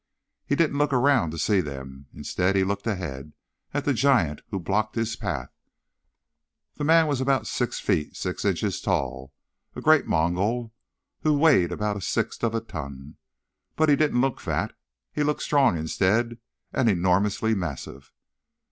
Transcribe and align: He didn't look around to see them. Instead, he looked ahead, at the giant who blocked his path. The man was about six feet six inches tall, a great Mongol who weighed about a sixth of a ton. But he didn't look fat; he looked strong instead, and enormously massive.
He 0.47 0.55
didn't 0.55 0.79
look 0.79 0.93
around 0.93 1.29
to 1.29 1.37
see 1.37 1.61
them. 1.61 2.07
Instead, 2.11 2.55
he 2.55 2.63
looked 2.63 2.87
ahead, 2.87 3.33
at 3.71 3.85
the 3.85 3.93
giant 3.93 4.41
who 4.49 4.59
blocked 4.59 4.95
his 4.95 5.15
path. 5.15 5.51
The 6.73 6.83
man 6.83 7.05
was 7.05 7.21
about 7.21 7.45
six 7.45 7.79
feet 7.79 8.15
six 8.15 8.43
inches 8.43 8.81
tall, 8.81 9.31
a 9.75 9.79
great 9.79 10.07
Mongol 10.07 10.73
who 11.21 11.37
weighed 11.37 11.71
about 11.71 11.97
a 11.97 12.01
sixth 12.01 12.43
of 12.43 12.55
a 12.55 12.61
ton. 12.61 13.17
But 13.75 13.89
he 13.89 13.95
didn't 13.95 14.21
look 14.21 14.39
fat; 14.39 14.73
he 15.13 15.21
looked 15.21 15.43
strong 15.43 15.77
instead, 15.77 16.39
and 16.73 16.89
enormously 16.89 17.53
massive. 17.53 18.11